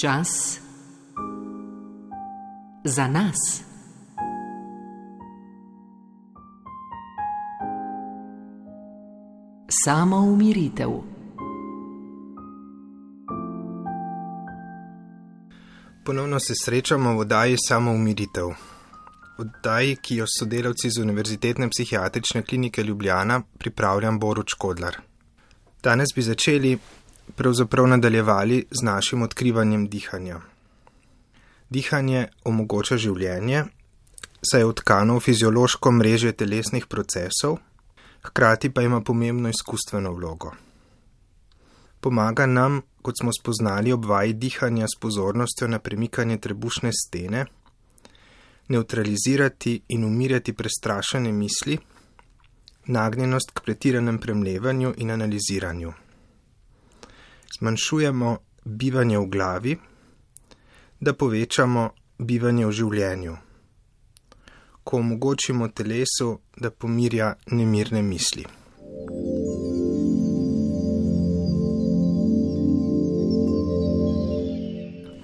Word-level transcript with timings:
Čas 0.00 0.60
za 2.84 3.08
nas. 3.08 3.62
Samo 9.84 10.16
umiritev. 10.16 10.88
Ponovno 16.04 16.40
se 16.40 16.54
srečamo 16.64 17.14
v 17.14 17.18
oddaji 17.18 17.56
Samo 17.68 17.92
umiritev. 17.92 18.44
Oddaji, 19.38 19.96
ki 19.96 20.16
jo 20.16 20.24
sodelavci 20.38 20.90
z 20.90 21.00
Univerzitetne 21.00 21.68
psihiatrične 21.68 22.42
klinike 22.42 22.82
Ljubljana 22.82 23.42
pripravljam 23.58 24.18
Boruč 24.18 24.52
Kodlar. 24.52 24.96
Danes 25.82 26.08
bi 26.14 26.22
začeli 26.22 26.78
pravzaprav 27.36 27.86
nadaljevali 27.86 28.64
z 28.70 28.84
našim 28.84 29.22
odkrivanjem 29.22 29.88
dihanja. 29.88 30.40
Dihanje 31.70 32.28
omogoča 32.44 32.96
življenje, 32.96 33.64
saj 34.50 34.60
je 34.60 34.66
odkano 34.66 35.18
v 35.18 35.24
fiziološko 35.24 35.92
mreže 35.92 36.32
telesnih 36.32 36.86
procesov, 36.86 37.58
hkrati 38.24 38.70
pa 38.70 38.82
ima 38.82 39.00
pomembno 39.00 39.50
izkustveno 39.52 40.12
vlogo. 40.12 40.52
Pomaga 42.00 42.46
nam, 42.46 42.80
kot 43.02 43.20
smo 43.20 43.34
spoznali 43.34 43.92
ob 43.92 44.04
vaji 44.04 44.32
dihanja 44.32 44.86
s 44.86 44.98
pozornostjo 45.00 45.68
na 45.68 45.78
premikanje 45.78 46.38
trebušne 46.38 46.90
stene, 46.94 47.44
neutralizirati 48.68 49.80
in 49.88 50.04
umirjati 50.04 50.52
prestrašene 50.52 51.32
misli, 51.32 51.78
nagnjenost 52.86 53.50
k 53.50 53.60
pretiranem 53.60 54.18
premlevanju 54.18 54.94
in 54.96 55.10
analiziranju 55.10 55.92
zmanjšujemo 57.58 58.36
bivanje 58.64 59.18
v 59.18 59.26
glavi, 59.26 59.76
da 61.00 61.12
povečamo 61.12 61.90
bivanje 62.18 62.66
v 62.66 62.72
življenju, 62.72 63.36
ko 64.84 64.98
omogočimo 64.98 65.68
telesu, 65.68 66.38
da 66.56 66.70
pomirja 66.70 67.34
nemirne 67.52 68.02
misli. 68.02 68.46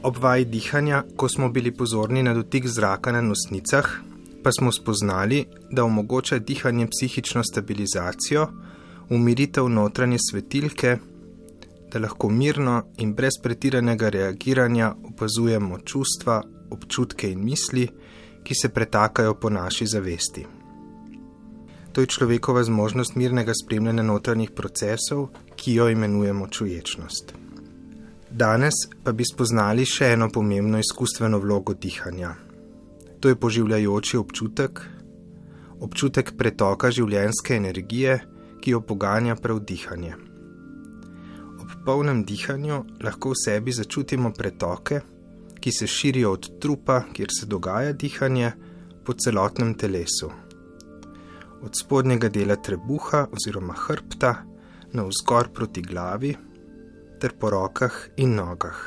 Ob 0.03 0.19
vaji 0.19 0.45
dihanja, 0.51 1.05
ko 1.17 1.29
smo 1.29 1.49
bili 1.49 1.71
pozorni 1.71 2.23
na 2.23 2.35
dotik 2.35 2.67
zraka 2.67 3.13
na 3.13 3.21
nosnicah, 3.23 3.87
pa 4.43 4.51
smo 4.51 4.73
spoznali, 4.73 5.45
da 5.71 5.85
omogoča 5.85 6.39
dihanje 6.39 6.89
psihično 6.91 7.45
stabilizacijo, 7.45 8.49
umiritev 9.11 9.69
notranje 9.69 10.19
svetilke 10.19 10.97
da 11.93 11.99
lahko 11.99 12.29
mirno 12.29 12.83
in 12.97 13.15
brez 13.15 13.37
pretiranega 13.43 14.09
reagiranja 14.09 14.95
opazujemo 15.05 15.79
čustva, 15.79 16.43
občutke 16.71 17.31
in 17.31 17.45
misli, 17.45 17.89
ki 18.43 18.55
se 18.55 18.69
pretakajo 18.69 19.35
po 19.35 19.51
naši 19.51 19.87
zavesti. 19.87 20.47
To 21.93 22.01
je 22.01 22.07
človekova 22.07 22.65
zmožnost 22.65 23.17
mirnega 23.17 23.53
spremljanja 23.55 24.03
notranjih 24.03 24.51
procesov, 24.51 25.29
ki 25.57 25.75
jo 25.75 25.89
imenujemo 25.89 26.49
čuječnost. 26.49 27.35
Danes 28.31 28.75
pa 29.05 29.13
bi 29.13 29.25
spoznali 29.29 29.85
še 29.85 30.15
eno 30.17 30.31
pomembno 30.33 30.81
izkustveno 30.81 31.39
vlogo 31.39 31.75
dihanja. 31.75 32.33
To 33.21 33.29
je 33.29 33.37
poživljajoči 33.37 34.17
občutek, 34.17 34.81
občutek 35.81 36.33
pretoka 36.39 36.91
življenjske 36.91 37.55
energije, 37.61 38.21
ki 38.65 38.71
jo 38.71 38.81
poganja 38.81 39.37
prav 39.37 39.61
dihanje 39.61 40.32
polnem 41.85 42.25
dihanju 42.25 42.85
lahko 43.03 43.33
v 43.33 43.41
sebi 43.45 43.73
začutimo 43.73 44.33
pretoke, 44.33 45.01
ki 45.61 45.73
se 45.73 45.87
širijo 45.87 46.33
od 46.33 46.49
trupa, 46.61 47.03
kjer 47.13 47.31
se 47.31 47.47
dogaja 47.47 47.93
dihanje, 47.93 48.53
po 49.05 49.13
celotnem 49.13 49.75
telesu. 49.75 50.31
Od 51.63 51.77
spodnjega 51.79 52.29
dela 52.29 52.57
trebuha 52.57 53.27
oziroma 53.33 53.75
hrbta 53.75 54.33
na 54.93 55.05
vzgor 55.07 55.51
proti 55.55 55.83
glavi, 55.83 56.35
ter 57.21 57.35
po 57.39 57.51
rokah 57.51 57.95
in 58.17 58.35
nogah. 58.35 58.79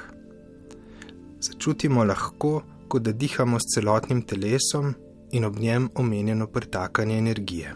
Začutimo 1.40 2.03
lahko, 2.03 2.62
kot 2.88 3.03
da 3.03 3.12
dihamo 3.12 3.59
s 3.59 3.75
celotnim 3.75 4.22
telesom 4.22 4.94
in 5.31 5.46
ob 5.46 5.59
njem 5.59 5.90
omenjeno 5.96 6.48
pretakanje 6.48 7.18
energije. 7.18 7.75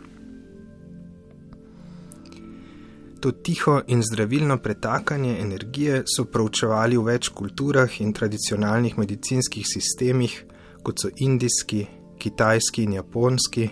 To 3.19 3.31
tiho 3.31 3.81
in 3.87 4.01
zdravilno 4.03 4.57
pretakanje 4.57 5.39
energije 5.39 6.03
so 6.07 6.23
proučevali 6.25 6.97
v 6.97 7.03
več 7.03 7.29
kulturah 7.35 7.97
in 7.99 8.13
tradicionalnih 8.15 8.95
medicinskih 8.97 9.65
sistemih, 9.67 10.37
kot 10.83 11.03
so 11.03 11.11
indijski, 11.19 11.81
kitajski 12.19 12.83
in 12.87 12.93
japonski. 12.93 13.67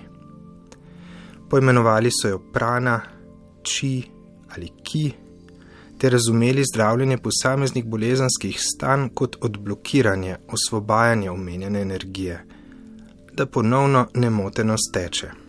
Poimenovali 1.49 2.11
so 2.11 2.33
jo 2.33 2.41
prana, 2.53 2.99
či 3.63 4.03
ali 4.51 4.73
ki, 4.83 5.05
ter 5.97 6.11
razumeli 6.11 6.67
zdravljenje 6.73 7.17
posameznih 7.17 7.85
bolezenskih 7.85 8.59
stanj 8.59 9.09
kot 9.15 9.39
odblokiranje, 9.41 10.37
osvobajanje 10.51 11.31
omenjene 11.31 11.81
energije, 11.81 12.43
da 13.33 13.45
ponovno 13.45 14.07
nemoteno 14.13 14.75
steče. 14.77 15.46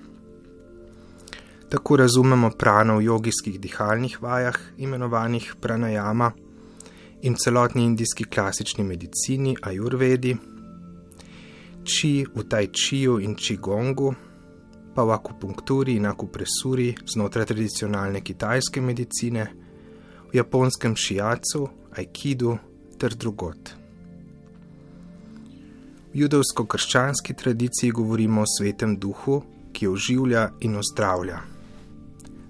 Tako 1.69 1.97
razumemo 1.97 2.51
prano 2.51 2.97
v 2.97 3.05
jogijskih 3.05 3.61
dihalnih 3.61 4.23
vajah, 4.23 4.57
imenovanih 4.79 5.55
pranajama, 5.61 6.33
in 7.23 7.35
celotni 7.35 7.85
indijski 7.85 8.25
klasični 8.25 8.85
medicini, 8.85 9.57
ajurvedi, 9.63 10.37
či 11.85 12.27
v 12.35 12.45
taj 12.49 12.67
čiju 12.73 13.19
in 13.21 13.35
čigongu, 13.35 14.15
pa 14.95 15.05
v 15.05 15.13
akupunkturi 15.13 15.97
in 15.97 16.07
akupresuri 16.07 16.95
znotraj 17.07 17.47
tradicionalne 17.53 18.21
kitajske 18.21 18.81
medicine, 18.81 19.47
v 20.33 20.37
japonskem 20.37 20.97
šijacu, 20.97 21.69
aikidu 21.97 22.57
ter 22.99 23.15
drugot. 23.15 23.75
V 26.13 26.25
judovsko-krščanski 26.25 27.37
tradiciji 27.37 27.93
govorimo 27.93 28.43
o 28.43 28.49
svetem 28.49 28.97
duhu, 28.97 29.43
ki 29.73 29.89
oživlja 29.89 30.49
in 30.61 30.77
ozdravlja. 30.77 31.58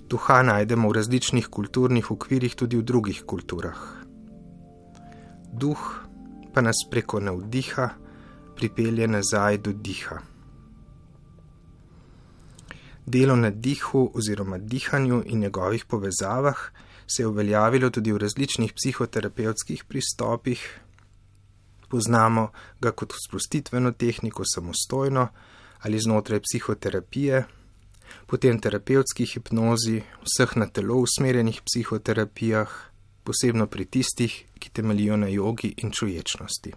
Duha 0.09 0.43
najdemo 0.43 0.89
v 0.89 0.97
različnih 0.97 1.49
kulturnih 1.53 2.11
okvirih 2.11 2.55
tudi 2.57 2.79
v 2.81 2.83
drugih 2.83 3.23
kulturah. 3.29 3.77
Duh 5.53 5.83
pa 6.55 6.61
nas 6.65 6.81
preko 6.91 7.21
navdiha 7.21 7.89
pripelje 8.57 9.09
nazaj 9.09 9.59
do 9.59 9.73
diha. 9.73 10.17
Delo 13.07 13.37
na 13.37 13.51
dihu 13.51 14.11
oziroma 14.15 14.59
dihanju 14.59 15.23
in 15.27 15.41
njegovih 15.41 15.85
povezavah 15.85 16.59
se 17.07 17.23
je 17.23 17.27
uveljavilo 17.27 17.91
tudi 17.91 18.13
v 18.13 18.19
različnih 18.19 18.73
psihoterapevtskih 18.73 19.85
pristopih. 19.85 20.81
Poznamo 21.89 22.49
ga 22.81 22.91
kot 22.91 23.13
sprostitveno 23.27 23.93
tehniko 23.93 24.45
samostojno 24.55 25.29
ali 25.81 26.01
znotraj 26.01 26.41
psihoterapije, 26.41 27.45
potem 28.28 28.61
terapevtski 28.61 29.25
hipnozi, 29.25 30.03
vseh 30.21 30.50
na 30.61 30.66
telo 30.69 31.00
usmerjenih 31.00 31.62
psihoterapijah, 31.65 32.69
posebno 33.25 33.66
pri 33.66 33.87
tistih, 33.89 34.34
ki 34.61 34.71
temeljijo 34.71 35.16
na 35.16 35.28
jogi 35.33 35.72
in 35.77 35.91
čuječnosti. 35.91 36.75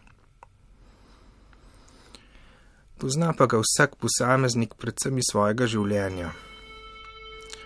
Pozna 2.97 3.33
pa 3.33 3.49
ga 3.51 3.59
vsak 3.59 3.97
posameznik, 3.99 4.77
predvsem 4.79 5.17
iz 5.17 5.27
svojega 5.31 5.67
življenja. 5.67 6.31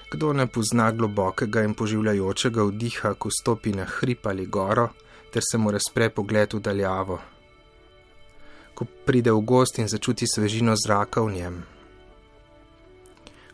Kdo 0.09 0.33
ne 0.33 0.47
pozna 0.47 0.89
globokega 0.95 1.61
in 1.67 1.75
poživljajočega 1.77 2.65
vdiha, 2.71 3.13
ko 3.19 3.29
stopi 3.29 3.75
na 3.75 3.85
hrib 3.85 4.25
ali 4.25 4.45
goro, 4.45 4.89
ter 5.29 5.45
se 5.45 5.61
mu 5.61 5.73
razpre 5.75 6.09
pogled 6.09 6.57
v 6.57 6.63
daljavo, 6.63 7.19
ko 8.73 8.87
pride 9.05 9.31
v 9.35 9.45
gost 9.45 9.77
in 9.77 9.91
začuti 9.91 10.25
svežino 10.25 10.73
zraka 10.79 11.21
v 11.21 11.33
njem 11.37 11.63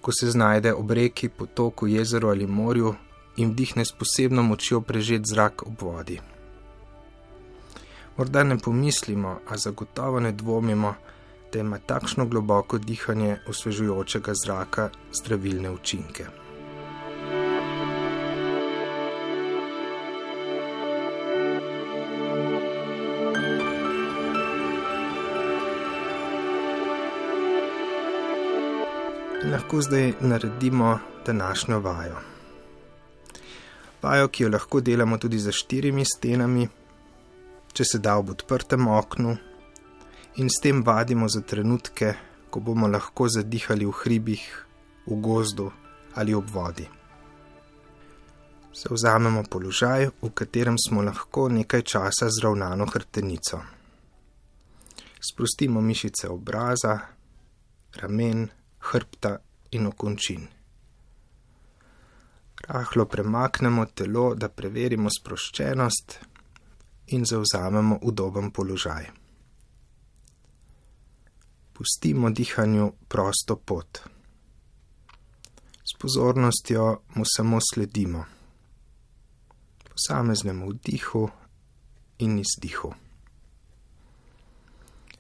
ko 0.02 0.12
se 0.12 0.32
znajde 0.32 0.74
ob 0.74 0.92
reki, 0.92 1.30
potoku, 1.30 1.88
jezeru 1.88 2.30
ali 2.30 2.48
morju 2.48 2.96
in 3.38 3.52
vdihne 3.52 3.86
s 3.86 3.92
posebno 3.92 4.44
močjo 4.44 4.82
prežet 4.82 5.26
zrak 5.26 5.64
ob 5.68 5.82
vodi. 5.82 6.20
Morda 8.18 8.44
ne 8.44 8.58
pomislimo, 8.60 9.40
a 9.48 9.58
zagotovo 9.58 10.20
ne 10.20 10.32
dvomimo, 10.32 10.94
da 11.54 11.60
ima 11.60 11.78
takšno 11.78 12.26
globoko 12.26 12.78
dihanje 12.78 13.38
osvežujočega 13.48 14.34
zraka 14.46 14.90
zdravilne 15.14 15.72
učinke. 15.72 16.41
Lahko 29.52 29.82
zdaj 29.82 30.14
naredimo 30.22 31.00
današnjo 31.26 31.80
vajo. 31.80 32.16
Vajo, 34.02 34.28
ki 34.28 34.44
jo 34.44 34.50
lahko 34.50 34.82
delamo 34.82 35.18
tudi 35.18 35.40
za 35.40 35.52
štirimi 35.52 36.06
stenami, 36.06 36.68
če 37.74 37.84
se 37.86 38.00
da 38.00 38.16
ob 38.16 38.30
odprtem 38.30 38.88
oknu, 38.88 39.36
in 40.36 40.50
s 40.50 40.62
tem 40.64 40.84
vadimo 40.84 41.28
za 41.30 41.42
trenutke, 41.42 42.14
ko 42.50 42.60
bomo 42.60 42.88
lahko 42.88 43.28
zadihali 43.28 43.86
v 43.86 43.92
hribih, 43.92 44.46
v 45.08 45.20
gozdu 45.20 45.72
ali 46.16 46.34
ob 46.34 46.48
vodi. 46.50 46.88
Zauzamemo 48.74 49.44
položaj, 49.50 50.10
v 50.22 50.32
katerem 50.34 50.80
smo 50.80 51.04
lahko 51.04 51.50
nekaj 51.50 51.82
časa 51.82 52.30
zravnano 52.30 52.86
hrbtenico. 52.86 53.60
Sprostimo 55.20 55.82
mišice 55.82 56.30
obraza, 56.30 57.00
ramen, 58.00 58.48
hrbta 58.82 59.40
in 59.72 59.88
okončin. 59.88 60.48
Rahlo 62.68 63.06
premaknemo 63.06 63.86
telo, 63.86 64.36
da 64.36 64.50
preverimo 64.50 65.10
sproščenost 65.10 66.20
in 67.16 67.26
zauzamemo 67.26 68.00
udoben 68.02 68.52
položaj. 68.52 69.10
Pustimo 71.74 72.30
dihanju 72.30 72.92
prosto 73.08 73.56
pot. 73.56 74.02
S 75.82 75.98
pozornostjo 76.00 77.02
mu 77.16 77.24
samo 77.26 77.60
sledimo, 77.72 78.26
posameznemu 79.90 80.70
vdihu 80.70 81.30
in 82.20 82.38
izdihu. 82.40 82.94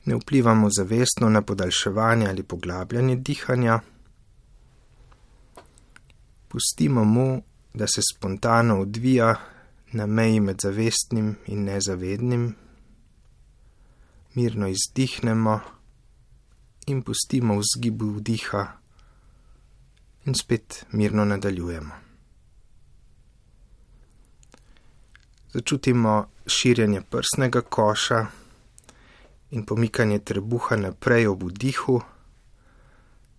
Ne 0.05 0.15
vplivamo 0.15 0.69
zavestno 0.77 1.29
na 1.29 1.41
podaljševanje 1.41 2.27
ali 2.27 2.43
poglabljanje 2.43 3.15
dihanja, 3.15 3.79
pustimo 6.47 7.03
mu, 7.03 7.41
da 7.73 7.87
se 7.87 8.01
spontano 8.13 8.81
odvija 8.81 9.35
na 9.91 10.05
meji 10.05 10.39
med 10.39 10.59
zavestnim 10.61 11.35
in 11.47 11.63
nezavednim, 11.63 12.55
mirno 14.33 14.67
izdihnemo 14.67 15.59
in 16.87 17.01
pustimo 17.03 17.57
v 17.57 17.63
zgibu 17.75 18.05
vdiha 18.05 18.67
in 20.25 20.35
spet 20.35 20.85
mirno 20.91 21.25
nadaljujemo. 21.25 21.95
Začutimo 25.53 26.27
širjenje 26.47 27.01
prsnega 27.01 27.61
koša 27.61 28.25
in 29.51 29.65
pomikanje 29.65 30.19
trebuha 30.19 30.75
naprej 30.75 31.27
ob 31.27 31.43
vdihu, 31.43 31.99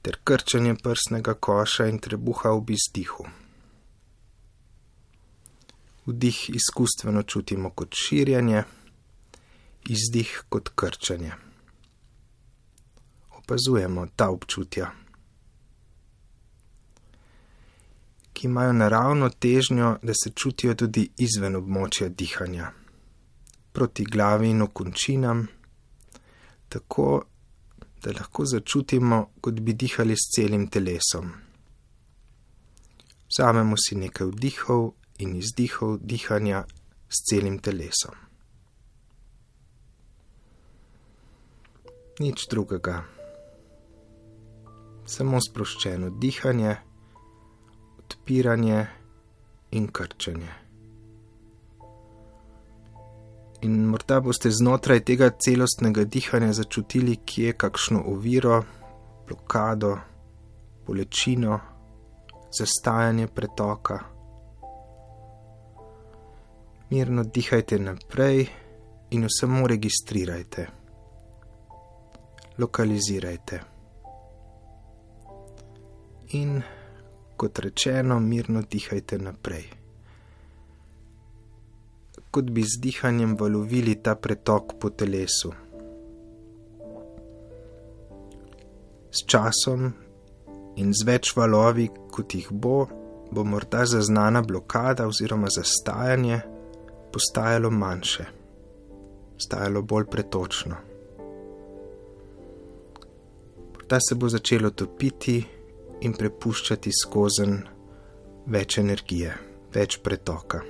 ter 0.02 0.18
krčenje 0.24 0.74
prsnega 0.82 1.34
koša 1.34 1.86
in 1.88 1.98
trebuha 1.98 2.50
ob 2.52 2.70
izdihu. 2.70 3.24
Vdih 6.06 6.50
izkustveno 6.50 7.22
čutimo 7.22 7.70
kot 7.70 7.94
širjenje, 7.94 8.64
izdih 9.88 10.42
kot 10.48 10.68
krčenje. 10.74 11.32
Opazujemo 13.38 14.06
ta 14.16 14.28
občutja, 14.30 14.90
ki 18.32 18.46
imajo 18.46 18.72
naravno 18.72 19.28
težnjo, 19.28 19.96
da 20.02 20.12
se 20.14 20.30
čutijo 20.34 20.74
tudi 20.74 21.08
izven 21.16 21.56
območja 21.56 22.08
dihanja, 22.08 22.72
proti 23.72 24.04
glavi 24.04 24.50
in 24.50 24.62
okončinam, 24.62 25.46
tako 26.72 27.24
da 28.02 28.10
lahko 28.12 28.44
začutimo, 28.44 29.18
kot 29.40 29.60
bi 29.60 29.74
dihali 29.74 30.16
s 30.16 30.30
celim 30.34 30.66
telesom. 30.68 31.32
Vzamemo 33.28 33.76
si 33.78 33.96
nekaj 33.96 34.26
vdihov 34.26 34.82
in 35.18 35.36
izdihov 35.36 35.98
dihanja 36.00 36.64
s 37.08 37.22
celim 37.28 37.58
telesom. 37.58 38.16
Nič 42.20 42.46
drugega, 42.50 42.96
samo 45.06 45.40
sproščeno 45.40 46.10
dihanje, 46.20 46.74
odpiranje 48.02 48.80
in 49.78 49.88
krčenje. 49.88 50.61
In 53.62 53.84
morda 53.86 54.20
boste 54.20 54.50
znotraj 54.50 55.04
tega 55.06 55.30
celostnega 55.30 56.04
dihanja 56.04 56.52
začutili, 56.52 57.16
kje 57.26 57.46
je 57.46 57.52
kakšno 57.52 58.02
oviro, 58.06 58.62
blokado, 59.26 59.96
bolečino, 60.86 61.60
zastajanje 62.58 63.26
pretoka 63.26 64.12
mirno 66.92 67.22
dihajte 67.24 67.78
naprej 67.78 68.46
in 69.10 69.26
samo 69.28 69.66
registrirajte, 69.66 70.66
lokalizirajte. 72.58 73.60
In 76.32 76.62
kot 77.36 77.58
rečeno, 77.58 78.20
mirno 78.20 78.62
dihajte 78.62 79.18
naprej. 79.18 79.81
Kot 82.32 82.48
bi 82.50 82.62
z 82.64 82.80
dihanjem 82.80 83.36
valovili 83.36 83.98
ta 84.02 84.14
pretok 84.16 84.78
po 84.80 84.90
telesu. 84.90 85.52
S 89.12 89.26
časom 89.28 89.92
in 90.80 90.94
z 90.96 91.04
več 91.04 91.34
valovi, 91.36 91.90
kot 92.08 92.32
jih 92.34 92.48
bo, 92.48 92.86
bo 93.32 93.44
morda 93.44 93.84
zaznana 93.84 94.40
blokada 94.42 95.06
oziroma 95.06 95.52
zastajanje 95.52 96.40
postajalo 97.12 97.70
manjše, 97.70 98.24
stajalo 99.38 99.82
bolj 99.82 100.08
pretočno. 100.10 100.76
Ta 103.88 103.98
se 104.00 104.14
bo 104.14 104.28
začelo 104.28 104.70
topiti 104.70 105.36
in 106.00 106.14
prepuščati 106.16 106.90
skozi 107.02 107.48
več 108.46 108.78
energije, 108.80 109.34
več 109.74 110.00
pretoka. 110.00 110.62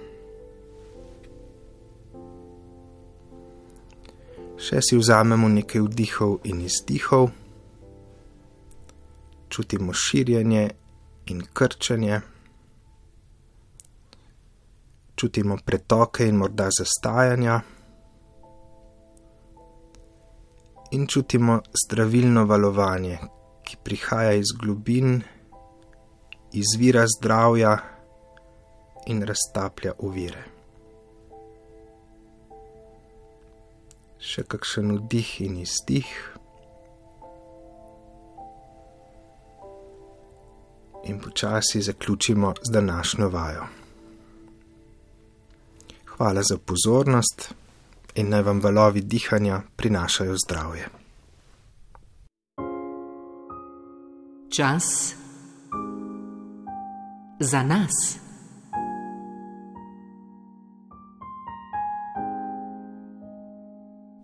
Še 4.73 4.81
si 4.81 4.97
vzamemo 4.97 5.51
nekaj 5.53 5.83
vdihov 5.85 6.47
in 6.49 6.63
izdihov, 6.65 7.27
čutimo 9.53 9.93
širjenje 9.93 10.63
in 11.29 11.43
krčenje. 11.45 12.23
Čutimo 15.13 15.59
pretoke 15.61 16.25
in 16.25 16.41
morda 16.41 16.71
zastajanja, 16.73 17.59
in 20.97 21.05
čutimo 21.07 21.59
zdravilno 21.85 22.47
valovanje, 22.49 23.21
ki 23.69 23.77
prihaja 23.85 24.33
iz 24.41 24.57
globin, 24.57 25.21
izvira 26.57 27.05
zdravja 27.19 27.77
in 29.13 29.21
raztaplja 29.21 29.93
uvire. 29.99 30.52
Še 34.23 34.45
kakšen 34.47 34.93
vdih 35.01 35.31
in 35.43 35.57
izdih. 35.65 36.11
In 41.11 41.19
počasi 41.19 41.83
zaključimo 41.83 42.55
z 42.63 42.73
današnjo 42.73 43.29
vajo. 43.29 43.67
Hvala 46.17 46.43
za 46.43 46.59
pozornost 46.59 47.55
in 48.15 48.29
naj 48.29 48.43
vam 48.43 48.61
valovi 48.63 49.01
dihanja 49.01 49.63
prinašajo 49.77 50.37
zdravje. 50.47 50.89
Čas 54.51 55.15
za 57.41 57.63
nas. 57.63 58.22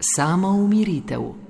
Samo 0.00 0.49
umiritev. 0.49 1.48